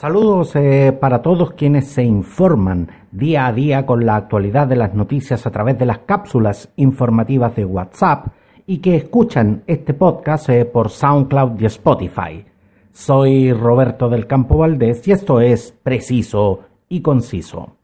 [0.00, 4.94] Saludos eh, para todos quienes se informan día a día con la actualidad de las
[4.94, 8.28] noticias a través de las cápsulas informativas de WhatsApp
[8.66, 12.46] y que escuchan este podcast eh, por SoundCloud y Spotify.
[12.90, 17.76] Soy Roberto del Campo Valdés y esto es preciso y conciso.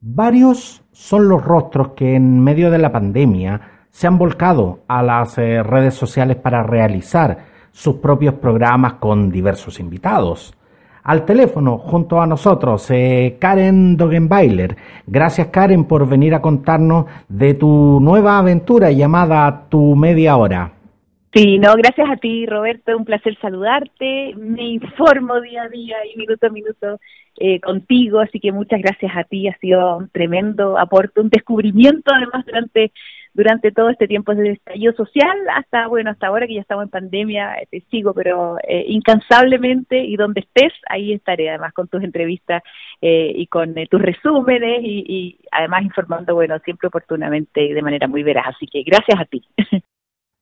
[0.00, 3.60] Varios son los rostros que en medio de la pandemia
[3.90, 9.78] se han volcado a las eh, redes sociales para realizar sus propios programas con diversos
[9.78, 10.52] invitados.
[11.04, 14.76] Al teléfono, junto a nosotros, eh, Karen Dogenbailer.
[15.06, 20.70] Gracias, Karen, por venir a contarnos de tu nueva aventura llamada Tu Media Hora.
[21.34, 22.96] Sí, no, gracias a ti, Roberto.
[22.96, 24.34] Un placer saludarte.
[24.36, 27.00] Me informo día a día y minuto a minuto
[27.38, 29.48] eh, contigo, así que muchas gracias a ti.
[29.48, 32.92] Ha sido un tremendo aporte, un descubrimiento, además, durante
[33.34, 36.84] durante todo este tiempo desde el estallido social hasta, bueno, hasta ahora que ya estamos
[36.84, 42.02] en pandemia, te sigo, pero eh, incansablemente y donde estés, ahí estaré, además con tus
[42.02, 42.62] entrevistas
[43.00, 47.82] eh, y con eh, tus resúmenes y, y además informando, bueno, siempre oportunamente y de
[47.82, 48.48] manera muy veraz.
[48.48, 49.42] Así que gracias a ti.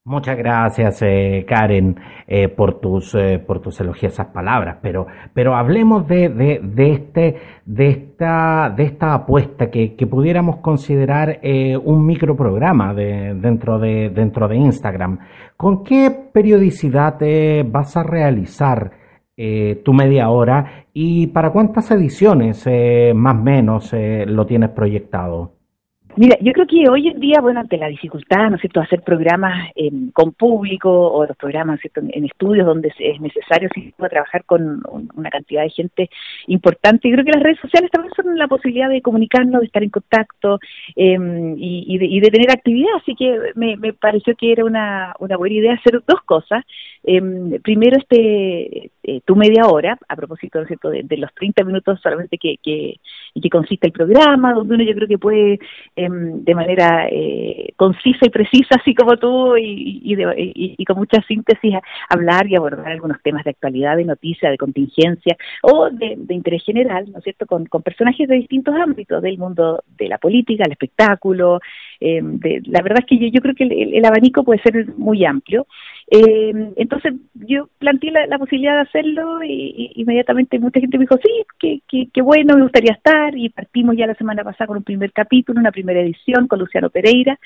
[0.03, 4.77] Muchas gracias, eh, Karen, eh, por tus eh, por tus elogiosas palabras.
[4.81, 7.35] Pero pero hablemos de, de, de este
[7.65, 14.09] de esta de esta apuesta que, que pudiéramos considerar eh, un microprograma de, dentro de
[14.09, 15.19] dentro de Instagram.
[15.55, 17.19] ¿Con qué periodicidad
[17.67, 18.91] vas a realizar
[19.37, 22.65] eh, tu media hora y para cuántas ediciones
[23.15, 25.60] más o menos lo tienes proyectado?
[26.17, 29.01] Mira, yo creo que hoy en día, bueno, ante la dificultad, ¿no es cierto?, hacer
[29.01, 33.69] programas eh, con público o los programas, ¿cierto?, en estudios donde es necesario
[34.09, 34.83] trabajar con
[35.15, 36.09] una cantidad de gente
[36.47, 37.07] importante.
[37.07, 39.89] Y creo que las redes sociales también son la posibilidad de comunicarnos, de estar en
[39.89, 40.59] contacto
[40.95, 41.17] eh,
[41.57, 42.91] y, y, de, y, de, tener actividad.
[42.97, 46.65] Así que me, me pareció que era una, una buena idea hacer dos cosas.
[47.03, 47.21] Eh,
[47.63, 52.37] primero, este eh, tu media hora, a propósito, ¿no cierto?, de, los 30 minutos solamente
[52.37, 52.99] que, que,
[53.41, 55.59] que consiste el programa, donde uno yo creo que puede
[55.95, 60.97] Em, de manera eh, concisa y precisa, así como tú, y, de, y, y, con
[60.97, 61.75] mucha síntesis,
[62.09, 67.11] hablar y abordar algunos temas de actualidad, de noticia, de contingencia o de, interés general,
[67.11, 70.71] ¿no es cierto?, con, con, personajes de distintos ámbitos del mundo de la política, el
[70.71, 71.59] espectáculo.
[71.99, 74.87] Eh, de, la verdad es que yo, yo creo que el, el, abanico puede ser
[74.97, 75.67] muy amplio.
[76.13, 81.17] Eh, entonces yo planteé la, la, posibilidad de hacerlo y, inmediatamente mucha gente me dijo,
[81.23, 84.83] sí, qué que bueno, me gustaría estar y partimos ya la semana pasada con un
[84.83, 87.39] primer capítulo, una primera edición con Luciano Pereira,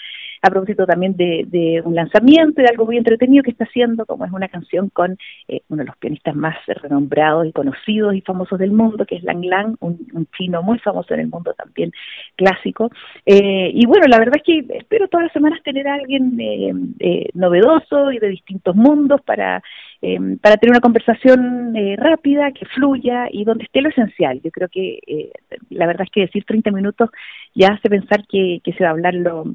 [0.45, 4.25] a propósito también de, de un lanzamiento de algo muy entretenido que está haciendo, como
[4.25, 5.17] es una canción con
[5.47, 9.23] eh, uno de los pianistas más renombrados y conocidos y famosos del mundo, que es
[9.23, 11.91] Lang Lang, un, un chino muy famoso en el mundo también
[12.35, 12.91] clásico.
[13.25, 16.73] Eh, y bueno, la verdad es que espero todas las semanas tener a alguien eh,
[16.99, 19.63] eh novedoso y de distintos mundos para
[20.07, 24.39] eh, para tener una conversación eh, rápida, que fluya y donde esté lo esencial.
[24.43, 25.31] Yo creo que eh,
[25.69, 27.09] la verdad es que decir 30 minutos
[27.55, 29.45] ya hace pensar que, se va a hablar lo,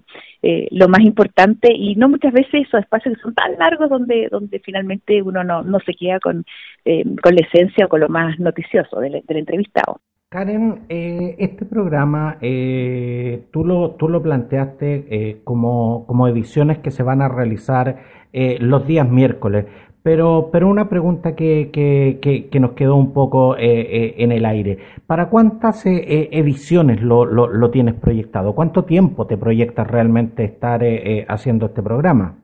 [0.42, 4.28] eh, lo más importante y no muchas veces esos espacios que son tan largos donde,
[4.30, 6.44] donde finalmente uno no, no se queda con,
[6.84, 10.00] eh, con la esencia o con lo más noticioso del, entrevistado.
[10.30, 16.92] Karen, eh, este programa eh, tú, lo, tú lo planteaste eh, como, como ediciones que
[16.92, 19.66] se van a realizar los días miércoles,
[20.02, 24.32] pero, pero una pregunta que, que, que, que nos quedó un poco eh, eh, en
[24.32, 24.78] el aire.
[25.06, 28.54] ¿Para cuántas eh, eh ediciones lo, lo, lo, tienes proyectado?
[28.54, 32.36] ¿Cuánto tiempo te proyectas realmente estar eh, haciendo este programa?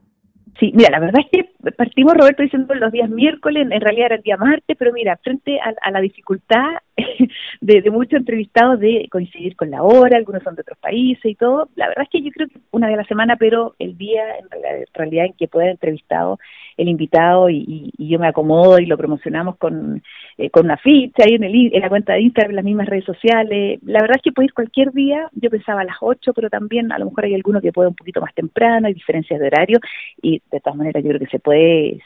[0.59, 4.15] Sí, mira, la verdad es que partimos, Roberto, diciendo los días miércoles, en realidad era
[4.15, 6.77] el día martes, pero mira, frente a, a la dificultad
[7.61, 11.35] de, de, muchos entrevistados de coincidir con la hora, algunos son de otros países y
[11.35, 14.23] todo, la verdad es que yo creo que una de la semana, pero el día
[14.39, 16.39] en realidad en que pueda entrevistado
[16.77, 20.01] el invitado y, yo me acomodo y lo promocionamos con,
[20.37, 22.87] eh, con una ficha ahí en, el, en la cuenta de Instagram, en las mismas
[22.87, 23.79] redes sociales.
[23.83, 26.91] La verdad es que puede ir cualquier día, yo pensaba a las 8, pero también
[26.91, 29.79] a lo mejor hay alguno que puede un poquito más temprano, hay diferencias de horario
[30.21, 31.56] y de todas maneras yo creo que se puede,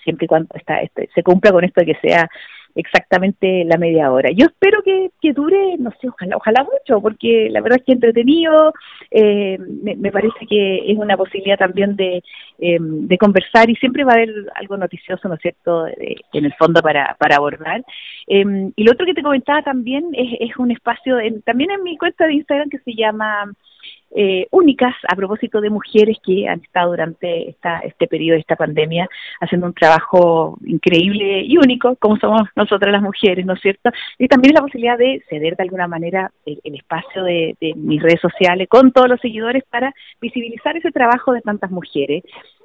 [0.04, 2.30] siempre y cuando está, este, se cumpla con esto de que sea
[2.76, 4.30] exactamente la media hora.
[4.32, 8.74] Yo espero que, dure, no sé, ojalá, ojalá mucho, porque la verdad es que entretenido,
[9.09, 12.24] eh, me, parece que es una posibilidad también de,
[12.59, 16.46] eh, de conversar y siempre va a haber algo noticioso, ¿no es cierto?, de, en
[16.46, 17.84] el fondo para, para abordar.
[18.28, 21.84] Eh, y lo otro que te comentaba también es, es un espacio, en, también en
[21.84, 23.52] mi cuenta de Instagram que se llama
[24.16, 28.55] eh, únicas a propósito de mujeres que han estado durante esta, este periodo de esta
[28.55, 29.09] pandemia
[29.40, 33.90] haciendo un trabajo increíble y único, como somos nosotras las mujeres, ¿no es cierto?
[34.17, 38.02] Y también la posibilidad de ceder de alguna manera el, el espacio de, de mis
[38.02, 42.23] redes sociales con todos los seguidores para visibilizar ese trabajo de tantas mujeres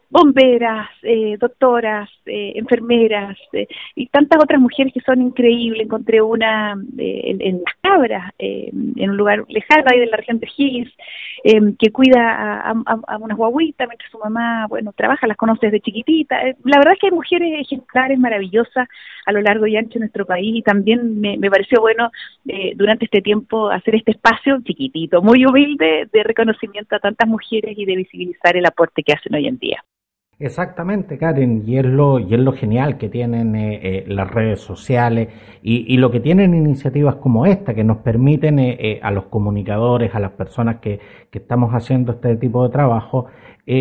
[0.09, 5.83] bomberas, eh, doctoras, eh, enfermeras eh, y tantas otras mujeres que son increíbles.
[5.83, 10.49] Encontré una en, en, Las Cabras, en un lugar lejano ahí de la región de
[10.57, 10.93] Higgins,
[11.79, 16.37] que cuida a, a, unas guaguitas mientras su mamá, bueno, trabaja, las conoce desde chiquitita.
[16.65, 18.89] la verdad es que hay mujeres ejemplares, maravillosas
[19.27, 22.11] a lo largo y ancho de nuestro país y también me, me pareció bueno
[22.77, 27.85] durante este tiempo hacer este espacio chiquitito, muy humilde, de reconocimiento a tantas mujeres y
[27.85, 29.83] de visibilizar el aporte que hacen hoy en día.
[30.39, 34.61] Exactamente, Karen, y es lo, y es lo genial que tienen eh, eh, las redes
[34.61, 35.29] sociales
[35.63, 40.15] y, y, lo que tienen iniciativas como esta, que nos permiten eh, a los comunicadores,
[40.15, 41.01] a las personas que,
[41.31, 43.29] que, estamos haciendo este tipo de trabajo,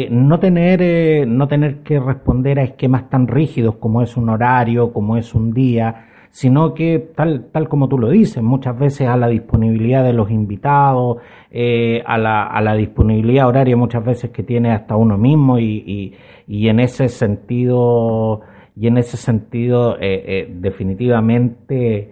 [0.10, 5.18] no, tener, no tener que responder a esquemas tan rígidos como es un horario, como
[5.18, 9.30] es un día, sino que tal, tal como tú lo dices, muchas veces a la
[9.30, 14.74] disponibilidad de los invitados, eh, a, la, a la disponibilidad horaria muchas veces que tiene
[14.74, 16.14] hasta uno mismo y,
[16.46, 18.42] y, en ese sentido,
[18.76, 22.12] y en ese sentido eh, eh, definitivamente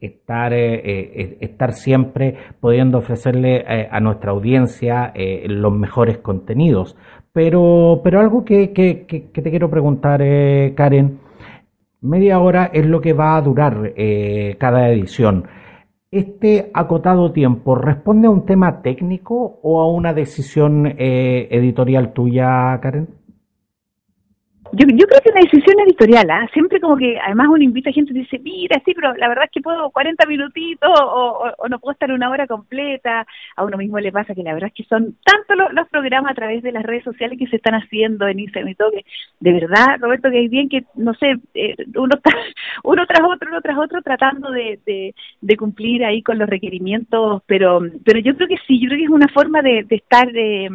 [0.00, 5.12] estar, estar siempre pudiendo ofrecerle a nuestra audiencia
[5.48, 6.96] los mejores contenidos.
[7.32, 10.20] Pero, pero algo que, que, que te quiero preguntar,
[10.74, 11.25] Karen,
[12.06, 15.44] Media hora es lo que va a durar eh, cada edición.
[16.08, 22.78] ¿Este acotado tiempo responde a un tema técnico o a una decisión eh, editorial tuya,
[22.80, 23.08] Karen?
[24.72, 26.48] Yo, yo creo que una decisión editorial, ¿ah?
[26.52, 29.44] siempre como que además uno invita a gente y dice, mira, sí, pero la verdad
[29.44, 33.26] es que puedo 40 minutitos o, no puedo estar una hora completa.
[33.54, 36.34] A uno mismo le pasa que la verdad es que son tantos los, programas a
[36.34, 38.90] través de las redes sociales que se están haciendo en Instagram y todo,
[39.40, 42.16] de verdad, Roberto, que hay bien que, no sé, eh, uno,
[42.84, 44.80] uno tras otro, uno tras otro, tratando de,
[45.40, 49.04] de, cumplir ahí con los requerimientos, pero pero yo creo que sí, yo creo que
[49.04, 50.30] es una forma de, de estar...
[50.32, 50.70] de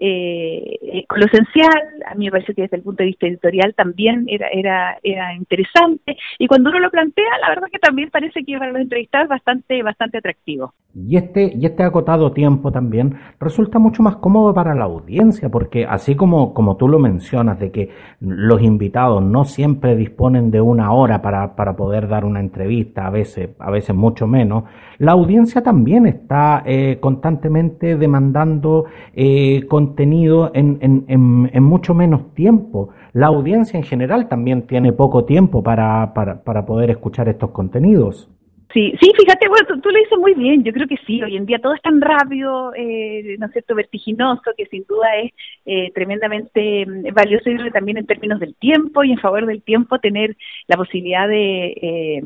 [0.00, 3.74] eh, con lo esencial, a mí me parece que desde el punto de vista editorial
[3.74, 8.44] también era, era, era interesante y cuando uno lo plantea, la verdad que también parece
[8.44, 10.72] que para los entrevistados bastante, bastante atractivo.
[10.94, 15.84] Y este, y este acotado tiempo también resulta mucho más cómodo para la audiencia, porque
[15.84, 17.90] así como, como tú lo mencionas, de que
[18.20, 23.10] los invitados no siempre disponen de una hora para, para poder dar una entrevista, a
[23.10, 24.64] veces, a veces mucho menos,
[24.98, 32.90] la audiencia también está eh, constantemente demandando eh, contenido en, en, en, mucho menos tiempo.
[33.12, 38.28] La audiencia en general también tiene poco tiempo para, para, para poder escuchar estos contenidos.
[38.72, 41.46] Sí, sí, fíjate, bueno, tú, lo dices muy bien, yo creo que sí, hoy en
[41.46, 45.32] día todo es tan rápido, eh, ¿no es cierto?, vertiginoso, que sin duda es
[45.64, 49.98] eh, tremendamente mm, valioso y también en términos del tiempo y en favor del tiempo
[50.00, 50.36] tener
[50.66, 52.20] la posibilidad de,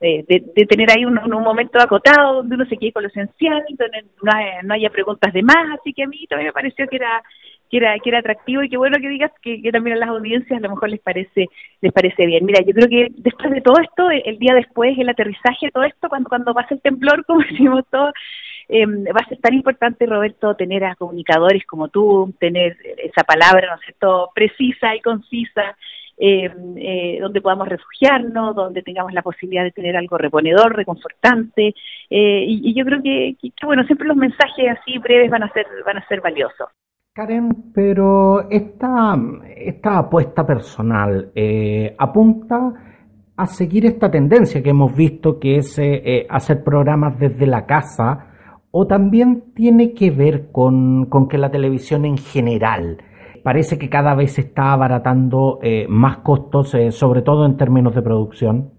[0.00, 3.64] eh, de, tener ahí un, un, momento acotado donde uno se quede con lo esencial,
[3.70, 4.32] donde no,
[4.64, 7.22] no haya preguntas de más, así que a mí también me pareció que era
[7.70, 10.58] que era, que era atractivo y qué bueno que digas que, también a las audiencias
[10.58, 11.48] a lo mejor les parece
[11.80, 12.44] les parece bien.
[12.44, 16.08] Mira, yo creo que después de todo esto, el día después, el aterrizaje todo esto,
[16.08, 18.12] cuando, cuando pasa el temblor, como decimos todos,
[18.68, 23.68] eh, va a ser tan importante, Roberto, tener a comunicadores como tú, tener esa palabra,
[23.68, 25.76] ¿no es cierto?, precisa y concisa,
[26.20, 31.74] eh, eh, donde podamos refugiarnos, donde tengamos la posibilidad de tener algo reponedor, reconfortante,
[32.10, 35.52] eh, y, y, yo creo que, que, bueno, siempre los mensajes así breves van a
[35.52, 36.68] ser, van a ser valiosos.
[37.18, 39.18] Karen, pero esta,
[39.56, 42.72] esta apuesta personal eh, apunta
[43.36, 47.66] a seguir esta tendencia que hemos visto, que es eh, eh, hacer programas desde la
[47.66, 48.26] casa,
[48.70, 52.98] o también tiene que ver con, con que la televisión en general
[53.42, 55.58] parece que cada vez está abaratando
[55.88, 58.70] más costos, sobre todo en términos de producción.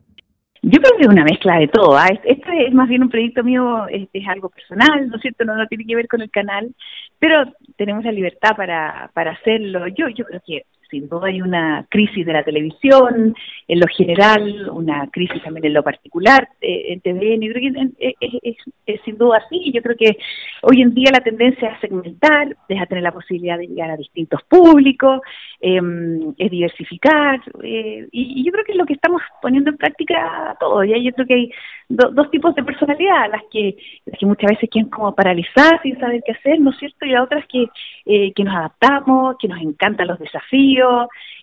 [0.62, 1.98] Yo creo que es una mezcla de todo.
[1.98, 2.08] ¿ah?
[2.24, 5.46] Este es más bien un proyecto mío, es, es algo personal, ¿no es cierto?
[5.46, 6.76] No tiene que ver con el canal,
[7.20, 7.44] pero
[7.76, 9.88] tenemos la libertad para, para hacerlo.
[9.88, 13.36] Yo, yo creo que sin duda hay una crisis de la televisión,
[13.68, 18.56] en lo general, una crisis también en lo particular eh, en TVN, creo que
[18.86, 20.18] es, sin duda así, yo creo que
[20.64, 23.98] hoy en día la tendencia es segmentar, es a tener la posibilidad de llegar a
[23.98, 25.22] distintos públicos,
[25.62, 30.56] em, es diversificar, eh, y, yo creo que es lo que estamos poniendo en práctica
[30.60, 31.52] todos, y yo creo que hay
[31.90, 36.22] dos tipos de personalidad, las que, las que muchas veces quieren como paralizar sin saber
[36.26, 37.06] qué hacer, ¿no es cierto?
[37.06, 37.66] Y las otras que,
[38.06, 40.79] eh, que nos adaptamos, que nos encantan los desafíos,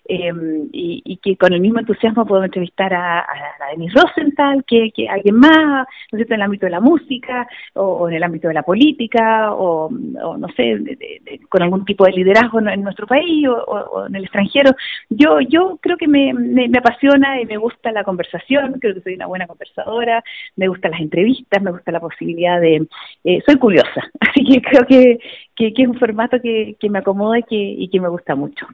[0.09, 0.33] eh,
[0.73, 5.37] y, que con el mismo entusiasmo podemos entrevistar a, a, Denise Rosenthal, que, que alguien
[5.37, 9.53] más, ¿no en el ámbito de la música, o, en el ámbito de la política,
[9.53, 10.79] o, no sé,
[11.49, 14.73] con algún tipo de liderazgo en, nuestro país o, en el extranjero.
[15.11, 19.15] Yo, yo creo que me, me, apasiona y me gusta la conversación, creo que soy
[19.15, 20.23] una buena conversadora,
[20.57, 22.87] me gustan las entrevistas, me gusta la posibilidad de...
[23.25, 25.19] Eh, soy curiosa, así que creo que,
[25.57, 28.67] que, es un formato que, que me acomoda y que, y que me gusta mucho.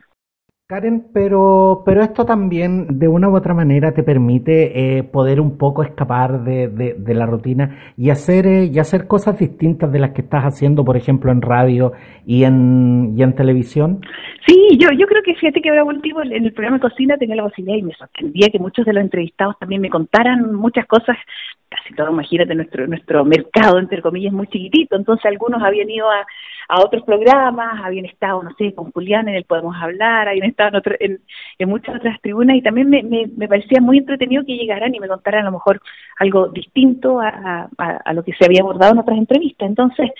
[0.73, 5.59] Karen, pero, pero esto también de una u otra manera te permite eh, poder un
[5.59, 10.13] poco escapar de, de, la rutina y hacer, eh, y hacer cosas distintas de las
[10.13, 11.93] que estás haciendo, por ejemplo, en radio
[12.25, 14.01] y en, y en televisión.
[14.47, 17.43] Sí, yo, yo creo que fíjate que ahora último en el programa cocina tenía la
[17.43, 21.19] posibilidad y me sorprendía que muchos de los entrevistados también me contaran muchas cosas
[21.73, 26.27] casi todo, imagínate, nuestro, nuestro mercado, entre comillas, muy chiquitito, entonces algunos habían ido a,
[26.73, 30.81] a otros programas, habían estado, no sé, con Julián en el Podemos Hablar, habían estado
[31.01, 31.21] en,
[31.59, 35.43] en, muchas otras tribunas y también me, parecía muy entretenido que llegaran y me contaran
[35.43, 35.83] a lo mejor
[36.19, 39.69] algo distinto a, a, lo que se había abordado en otras entrevistas.
[39.69, 40.13] Entonces,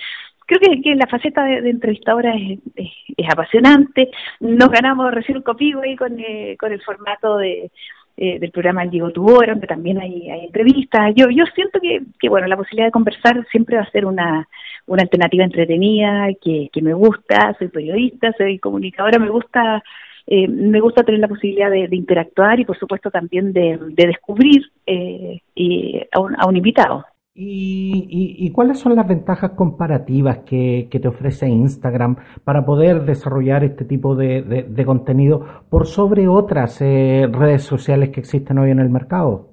[0.45, 4.11] creo que, la faceta de, entrevistadora es, es, apasionante.
[4.39, 7.71] Nos ganamos recién un copigo ahí con, eh, con el formato de
[8.15, 11.13] eh, del programa El Diego Tubor, donde también hay, hay entrevistas.
[11.15, 14.47] Yo, yo siento que, que, bueno, la posibilidad de conversar siempre va a ser una,
[14.87, 19.83] una alternativa entretenida, que, que me gusta, soy periodista, soy comunicadora, me gusta
[20.25, 24.61] eh, me gusta tener la posibilidad de, interactuar y por supuesto también de, de descubrir
[24.85, 27.05] eh, y a, un, a un invitado.
[27.35, 34.15] ¿Y, cuáles son las ventajas comparativas que, te ofrece Instagram para poder desarrollar este tipo
[34.15, 39.52] de, contenido por sobre otras eh, redes sociales que existen hoy en el mercado?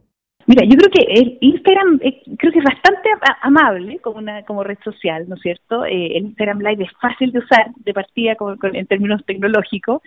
[0.50, 3.08] Mira, yo creo que el Instagram eh, creo que es bastante
[3.40, 5.84] amable como una como red social, ¿no es cierto?
[5.84, 8.36] Eh, el Instagram Live es fácil de usar de partida
[8.72, 10.02] en términos tecnológicos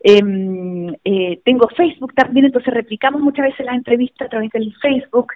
[0.00, 5.28] Em, eh, tengo Facebook también, entonces replicamos muchas veces las entrevistas a través del Facebook,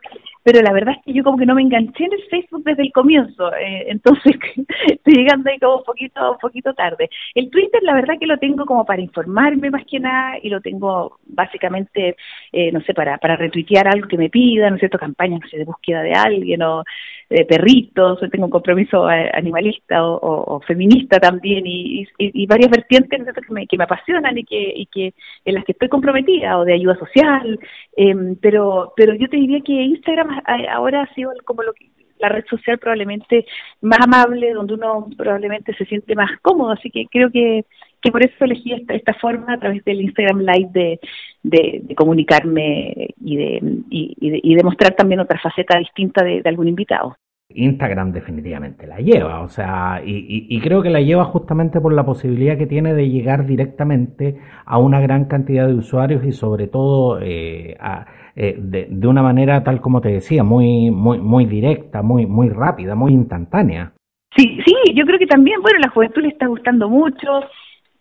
[0.43, 2.83] pero la verdad es que yo como que no me enganché en el Facebook desde
[2.83, 4.35] el comienzo, eh, entonces
[4.87, 7.09] estoy llegando ahí como un poquito, un poquito tarde.
[7.35, 10.61] El Twitter la verdad que lo tengo como para informarme más que nada y lo
[10.61, 12.17] tengo básicamente,
[12.53, 14.99] eh, no sé, para, para retuitear algo que me pidan, ¿no es cierto?
[14.99, 16.85] Campañas, no sé, de búsqueda de alguien o
[17.31, 23.53] de perritos, tengo un compromiso eh, animalista o, feminista también y, y, varias vertientes que
[23.53, 25.15] me, que me apasionan y que, y que
[25.45, 27.59] en las que estoy comprometida o de ayuda social,
[27.97, 31.89] em, pero pero yo te diría que Instagram ahora ha sido como lo que
[32.19, 33.47] la red social probablemente
[33.81, 37.65] más amable, donde uno probablemente se siente más cómodo, así que creo que,
[38.01, 41.01] que por eso elegí esta, esta forma a través del Instagram Live de,
[41.43, 47.17] de, comunicarme y de, y, y, de, mostrar también otra faceta distinta de, algún invitado.
[47.51, 52.05] Instagram definitivamente la lleva, o sea, y, y, creo que la lleva justamente por la
[52.05, 57.19] posibilidad que tiene de llegar directamente a una gran cantidad de usuarios y sobre todo
[57.23, 62.03] eh, a, eh, de, de, una manera tal como te decía, muy, muy, muy directa,
[62.03, 63.93] muy, muy rápida, muy instantánea.
[64.37, 67.27] Sí, sí, yo creo que también, bueno, la juventud le está gustando mucho,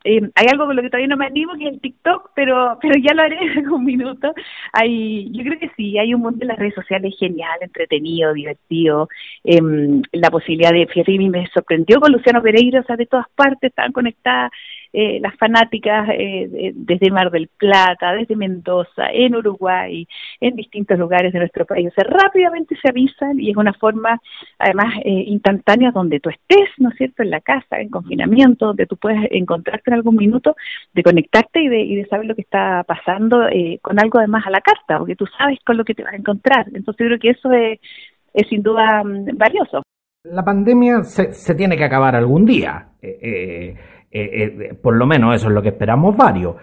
[0.08, 2.78] eh, hay algo con lo que todavía no me animo, que es el TikTok, pero
[2.82, 4.34] pero ya lo haré en un minuto.
[4.74, 9.10] Hay, yo creo que sí, hay un mundo en las redes sociales genial, entretenido, divertido.
[9.44, 9.60] Eh,
[10.14, 13.92] la posibilidad de, fíjate, me sorprendió con Luciano Pereira, o sea, de todas partes estaban
[13.92, 14.52] conectadas
[14.94, 20.08] eh, las fanáticas eh, desde Mar del Plata, desde Mendoza, en Uruguay,
[20.40, 21.88] en distintos lugares de nuestro país.
[21.88, 24.20] O sea, rápidamente se avisan y es una forma,
[24.60, 28.86] además, eh, instantánea donde tú estés, ¿no es cierto?, en la casa, en confinamiento, donde
[28.86, 30.56] tú puedes encontrarte en algún minuto
[30.94, 34.46] de conectarte y de, y de saber lo que está pasando eh, con algo además
[34.46, 36.68] a la carta, porque tú sabes con lo que te vas a encontrar.
[36.74, 37.80] Entonces, yo creo que eso es,
[38.50, 39.84] sin duda mm, valioso.
[40.24, 42.90] La pandemia se, se tiene que acabar algún día.
[43.02, 43.76] Eh, eh,
[44.20, 46.56] eh, eh, por lo menos eso es lo que esperamos varios.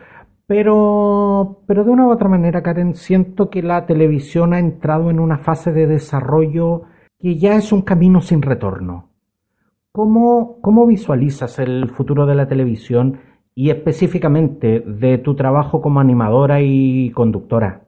[0.46, 5.18] Pero, pero de una u otra manera, Karen, siento que la televisión ha entrado en
[5.18, 6.82] una fase de desarrollo
[7.18, 9.08] que ya es un camino sin retorno.
[9.90, 13.20] ¿Cómo, cómo visualizas el futuro de la televisión
[13.54, 17.84] y específicamente de tu trabajo como animadora y conductora?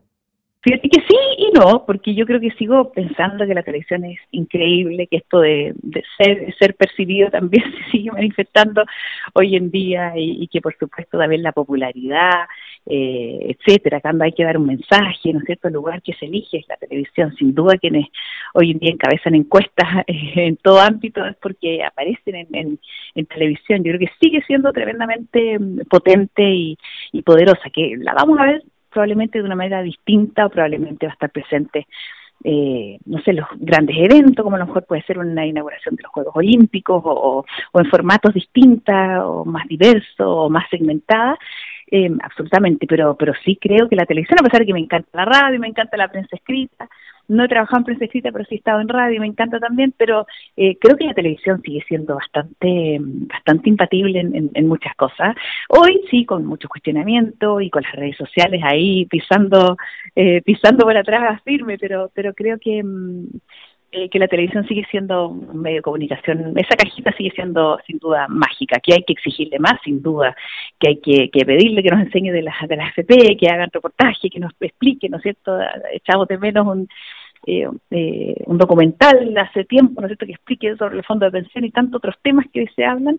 [0.62, 1.16] Fíjate que sí
[1.56, 5.74] no, porque yo creo que sigo pensando que la televisión es increíble, que esto de,
[6.18, 8.84] ser, ser percibido también se sigue manifestando
[9.32, 12.46] hoy en día y, que por supuesto también la popularidad,
[12.86, 15.68] eh, etcétera, cuando hay que dar un mensaje, ¿no es cierto?
[15.68, 18.06] El lugar que se elige es la televisión, sin duda quienes
[18.54, 22.78] hoy en día encabezan encuestas en todo ámbito es porque aparecen en,
[23.14, 23.82] en, televisión.
[23.82, 26.78] Yo creo que sigue siendo tremendamente mm, potente y,
[27.12, 28.62] y poderosa, que la vamos a ver
[28.96, 31.86] probablemente de una manera distinta o probablemente va a estar presente
[32.44, 36.02] eh, no sé, los grandes eventos, como a lo mejor puede ser una inauguración de
[36.02, 41.38] los Juegos Olímpicos o, en formatos distintos o más diversos o más segmentadas,
[41.90, 45.08] eh, absolutamente, pero, pero sí creo que la televisión, a pesar de que me encanta
[45.12, 46.88] la radio, me encanta la prensa escrita,
[47.28, 49.94] no he trabajado en prensa escrita, pero sí he estado en radio, me encanta también,
[49.96, 50.26] pero
[50.56, 55.34] eh, creo que la televisión sigue siendo bastante, bastante impatible en, en, muchas cosas.
[55.68, 59.76] Hoy sí, con mucho cuestionamiento y con las redes sociales ahí pisando,
[60.14, 63.26] eh, pisando por atrás firme, pero, pero creo que mm,
[63.92, 67.98] eh, que la televisión sigue siendo un medio de comunicación, esa cajita sigue siendo sin
[67.98, 70.36] duda mágica, que hay que exigirle más, sin duda,
[70.78, 74.28] que hay que, pedirle que nos enseñe de las, de las FP, que hagan reportaje,
[74.28, 75.56] que nos explique, ¿no es cierto?
[75.92, 76.88] Echamos de menos un,
[77.46, 81.32] eh, eh, un documental hace tiempo, ¿no es cierto?, que explique sobre el fondo de
[81.32, 83.18] pensión y tantos otros temas que hoy se hablan,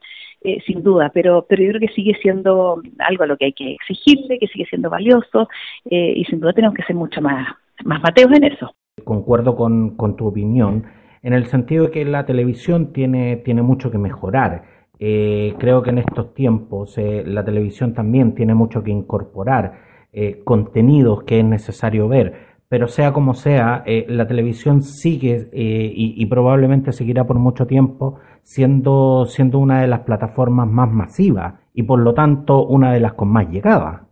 [0.65, 3.71] sin duda, pero, pero yo creo que sigue siendo algo a lo que hay que
[3.73, 5.47] exigirle, que sigue siendo valioso
[5.89, 7.47] y sin duda tenemos que ser mucho más,
[7.85, 10.83] más mateos en eso concuerdo con, con, tu opinión,
[11.23, 14.63] en el sentido de que la televisión tiene, tiene mucho que mejorar.
[14.99, 19.79] Eh, creo que en estos tiempos eh, la televisión también tiene mucho que incorporar
[20.11, 22.33] eh, contenidos que es necesario ver,
[22.69, 29.25] pero sea como sea, la televisión sigue y, y, probablemente seguirá por mucho tiempo siendo,
[29.25, 33.29] siendo una de las plataformas más masivas y por lo tanto una de las con
[33.29, 34.06] más llegada.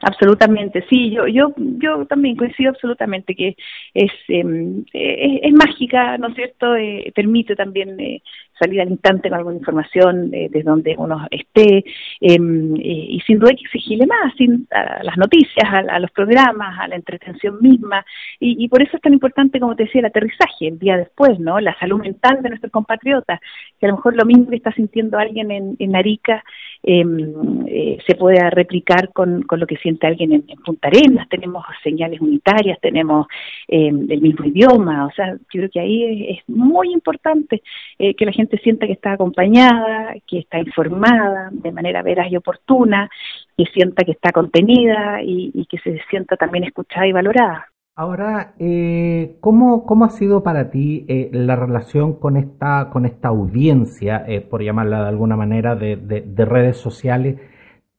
[0.00, 3.56] Absolutamente, sí, yo, yo, yo también coincido absolutamente que
[3.94, 6.76] es, em, es, mágica, ¿no es cierto?
[6.76, 8.22] Eh, permite también eh,
[8.58, 11.84] salir al instante con alguna información eh, desde donde uno esté
[12.20, 16.78] em, y sin duda hay que exigirle más sin, a las noticias, a, los programas,
[16.78, 18.04] a la entretención misma.
[18.40, 21.60] Y, por eso es tan importante, como te decía, el aterrizaje el día después, ¿no?
[21.60, 23.40] La salud mental de nuestros compatriotas,
[23.78, 26.44] que a lo mejor lo mismo que está sintiendo alguien en, en Arica
[26.82, 27.64] em,
[28.06, 32.78] se puede replicar con, con lo que siente alguien en, Punta Arenas, tenemos señales unitarias,
[32.80, 33.26] tenemos
[33.68, 37.62] eh, el mismo idioma, o sea, yo creo que ahí es, muy importante
[37.98, 42.36] eh, que la gente sienta que está acompañada, que está informada de manera veraz y
[42.36, 43.10] oportuna,
[43.56, 47.66] que sienta que está contenida y, que se sienta también escuchada y valorada.
[47.94, 53.28] Ahora, eh, ¿cómo, ¿cómo ha sido para ti eh, la relación con esta, con esta
[53.28, 57.36] audiencia, por llamarla de alguna manera, de, de redes sociales?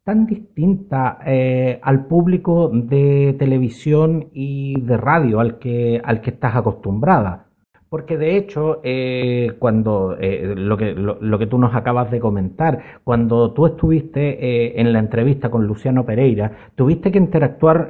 [0.09, 6.55] tan distinta eh, al público de televisión y de radio al que, al que estás
[6.55, 7.48] acostumbrada.
[7.89, 12.79] Porque de hecho, eh, cuando eh, lo, que, lo, que tú nos acabas de comentar,
[13.03, 17.89] cuando tú estuviste en la entrevista con Luciano Pereira, tuviste que interactuar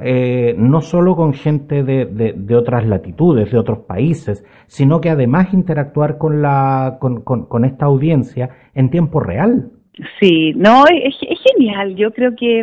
[0.56, 6.40] no solo con gente de, otras latitudes, de otros países, sino que además interactuar con,
[6.40, 9.70] la, con, con esta audiencia en tiempo real.
[10.18, 11.14] Sí, no, es,
[11.54, 11.94] genial.
[11.96, 12.62] Yo creo que,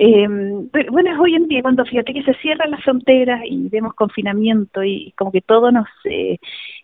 [0.00, 0.28] eh,
[0.90, 5.12] bueno, hoy en día cuando fíjate que se cierran las fronteras y vemos confinamiento y
[5.16, 6.38] como que todo nos eh,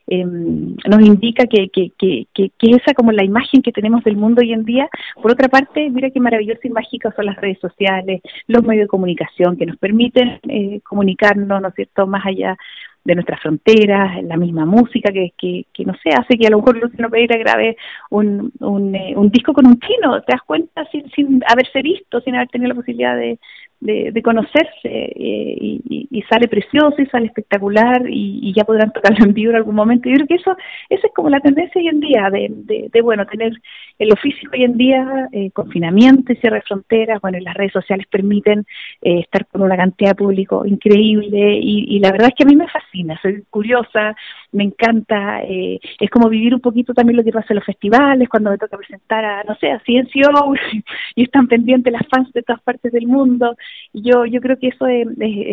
[0.09, 4.53] em, nos indica que, que, que, esa como la imagen que tenemos del mundo hoy
[4.53, 4.89] en día.
[5.23, 8.89] Por otra parte, mira qué maravilloso y mágicas son las redes sociales, los medios de
[8.89, 12.57] comunicación que nos permiten eh, comunicarnos, ¿no es cierto?, más allá
[13.05, 16.59] de nuestras fronteras, la misma música que, que, que, no sé, hace que a lo
[16.59, 17.77] mejor Luciano Pereira grabe
[18.11, 22.21] un, un, eh, un disco con un chino, te das cuenta sin, sin haberse visto,
[22.23, 23.39] sin haber tenido la posibilidad de,
[23.85, 29.51] de, conocerse eh, y, sale precioso y sale espectacular y, ya podrán tocarlo en vivo
[29.51, 30.09] en algún momento.
[30.09, 30.57] Yo creo que eso
[30.89, 33.53] esa es como la tendencia hoy en día de, de, bueno, tener
[33.99, 38.07] el oficio hoy en día, eh, confinamiento y cierre de fronteras, bueno, las redes sociales
[38.11, 38.61] permiten
[39.03, 42.57] eh, estar con una cantidad de público increíble y, la verdad es que a mí
[42.57, 44.17] me fascina, soy curiosa,
[44.53, 48.29] me encanta, eh, es como vivir un poquito también lo que pasa en los festivales,
[48.29, 50.31] cuando me toca presentar a, no sé, a Ciencio
[51.15, 53.57] y están pendientes las fans de todas partes del mundo
[53.93, 55.07] yo, yo creo que eso es,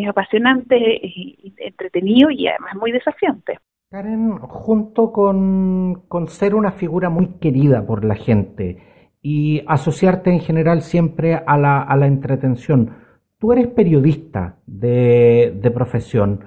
[0.08, 1.02] apasionante,
[1.58, 3.60] entretenido y además muy desafiante.
[3.90, 8.78] Karen, junto con, ser una figura muy querida por la gente
[9.22, 12.96] y asociarte en general siempre a la, a la entretención,
[13.38, 16.46] tú eres periodista de, de profesión.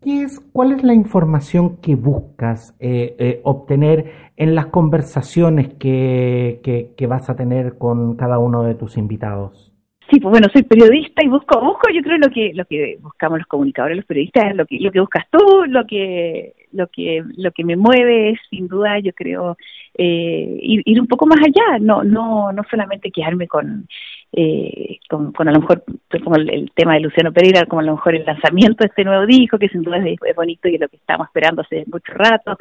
[0.00, 6.60] ¿Qué es, ¿Cuál es la información que buscas eh, eh, obtener en las conversaciones que,
[6.96, 9.71] que vas a tener con cada uno de tus invitados?
[10.12, 13.38] Sí, pues bueno, soy periodista y busco, busco, yo creo lo que lo que buscamos
[13.38, 17.22] los comunicadores, los periodistas, es lo que lo que buscas tú, lo que lo que
[17.36, 19.56] lo que me mueve es sin duda, yo creo
[19.96, 23.86] eh, ir, un poco más allá, no no no solamente quedarme con
[24.34, 25.84] eh, con, con, a lo mejor
[26.24, 29.26] como el, tema de Luciano Pereira, como a lo mejor el lanzamiento de este nuevo
[29.26, 32.56] disco, que sin duda es, bonito y es lo que estamos esperando hace mucho rato,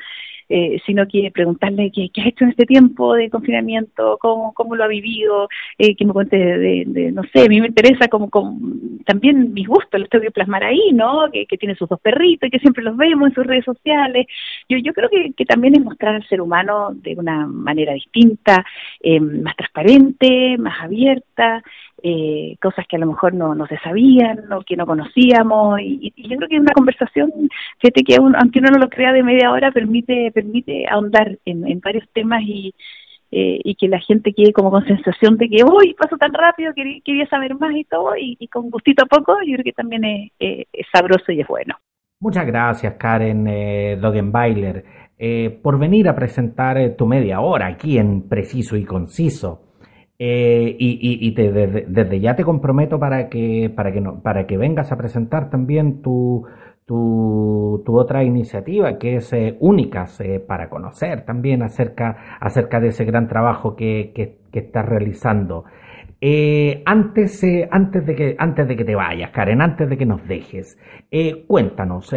[0.49, 4.75] eh, sino que preguntarle qué, qué, ha hecho en este tiempo de confinamiento, cómo, cómo
[4.75, 5.47] lo ha vivido,
[5.77, 8.59] eh, que me cuente de, no sé, a mí me interesa como, como
[9.05, 11.31] también mis gustos, los tengo que plasmar ahí, ¿no?
[11.31, 14.00] Que, que tiene sus dos perritos y que siempre los vemos en sus redes sociales
[14.69, 18.65] Yo, yo creo que, también es mostrar al ser humano de una manera distinta,
[19.01, 21.63] eh, más transparente, más abierta,
[22.03, 25.79] eh, cosas que a lo mejor no, no se sabían o que no conocíamos.
[25.81, 27.31] Y, yo creo que una conversación
[27.79, 32.07] fíjate que aunque uno no lo crea de media hora permite permite ahondar en, varios
[32.13, 32.73] temas y
[33.31, 36.73] eh, y que la gente quede como con sensación de que uy pasó tan rápido
[36.73, 40.87] quería, saber más y todo y, con gustito poco yo creo que también es, es
[40.91, 41.75] sabroso y es bueno
[42.21, 44.85] muchas gracias Karen eh, Dogenbailer
[45.19, 49.67] eh, por venir a presentar eh, tu media hora aquí en preciso y conciso
[50.23, 54.95] eh, y, desde, ya te comprometo para que, para que, no, para que vengas a
[54.95, 56.45] presentar también tu,
[56.85, 63.03] tu, otra iniciativa que es eh, Únicas eh, para conocer también acerca, acerca de ese
[63.03, 65.65] gran trabajo que, que, estás realizando.
[66.85, 70.77] Antes, antes, de que, antes de que te vayas, Karen, antes de que nos dejes,
[71.47, 72.13] cuéntanos,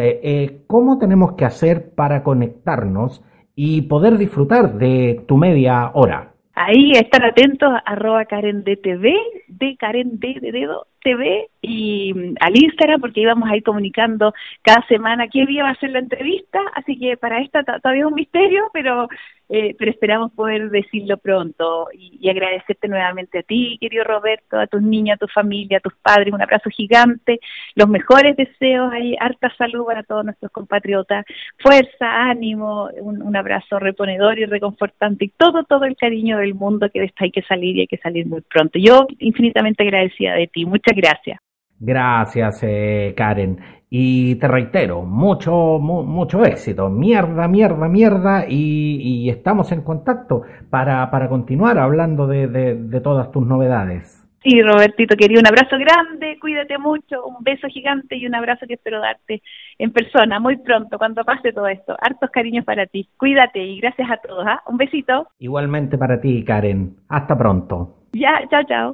[0.67, 3.23] ¿cómo tenemos que hacer para conectarnos
[3.55, 6.33] y poder disfrutar de tu media hora?
[6.53, 9.13] Ahí estar atentos, arroba Karen DTV,
[9.47, 14.33] de Karen D de dedo, TV y mm, al Instagram porque íbamos a ir comunicando
[14.63, 18.07] cada semana qué día va a ser la entrevista, así que para esta todavía es
[18.07, 19.07] un misterio, pero
[19.47, 24.81] eh, pero esperamos poder decirlo pronto y, agradecerte nuevamente a ti, querido Roberto, a tus
[24.81, 27.39] niños, a tu familia, a tus padres, un abrazo gigante,
[27.75, 31.23] los mejores deseos, hay harta salud para todos nuestros compatriotas,
[31.59, 37.01] fuerza, ánimo, un, abrazo reponedor y reconfortante y todo, todo el cariño del mundo que
[37.01, 38.79] de hay que salir y hay que salir muy pronto.
[38.79, 41.39] Yo infinitamente agradecida de ti, muchas gracias.
[41.79, 43.59] Gracias, eh, Karen.
[43.89, 46.89] Y te reitero, mucho, mucho éxito.
[46.89, 48.45] Mierda, mierda, mierda.
[48.47, 54.21] Y, estamos en contacto para, para continuar hablando de, de, todas tus novedades.
[54.43, 58.75] Sí, Robertito, querido, un abrazo grande, cuídate mucho, un beso gigante y un abrazo que
[58.75, 59.41] espero darte
[59.79, 61.95] en persona muy pronto, cuando pase todo esto.
[61.99, 63.09] Hartos cariños para ti.
[63.17, 64.45] Cuídate y gracias a todos.
[64.45, 64.61] ¿ah?
[64.67, 65.27] Un besito.
[65.39, 66.95] Igualmente para ti, Karen.
[67.09, 67.89] Hasta pronto.
[68.13, 68.93] Ya, chao, chao.